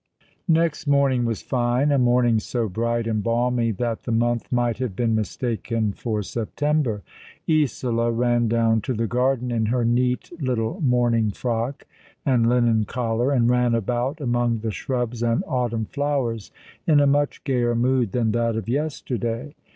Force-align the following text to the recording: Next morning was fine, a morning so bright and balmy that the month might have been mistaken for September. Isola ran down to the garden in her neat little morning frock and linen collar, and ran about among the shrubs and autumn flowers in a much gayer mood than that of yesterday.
Next 0.47 0.87
morning 0.87 1.25
was 1.25 1.43
fine, 1.43 1.91
a 1.91 1.99
morning 1.99 2.39
so 2.39 2.67
bright 2.67 3.05
and 3.05 3.21
balmy 3.21 3.69
that 3.73 4.01
the 4.01 4.11
month 4.11 4.51
might 4.51 4.79
have 4.79 4.95
been 4.95 5.13
mistaken 5.13 5.93
for 5.93 6.23
September. 6.23 7.03
Isola 7.47 8.11
ran 8.11 8.47
down 8.47 8.81
to 8.81 8.95
the 8.95 9.05
garden 9.05 9.51
in 9.51 9.67
her 9.67 9.85
neat 9.85 10.31
little 10.41 10.81
morning 10.81 11.29
frock 11.29 11.85
and 12.25 12.49
linen 12.49 12.85
collar, 12.85 13.29
and 13.31 13.47
ran 13.47 13.75
about 13.75 14.19
among 14.19 14.61
the 14.61 14.71
shrubs 14.71 15.21
and 15.21 15.43
autumn 15.45 15.85
flowers 15.85 16.51
in 16.87 16.99
a 16.99 17.05
much 17.05 17.43
gayer 17.43 17.75
mood 17.75 18.11
than 18.11 18.31
that 18.31 18.55
of 18.55 18.67
yesterday. 18.67 19.53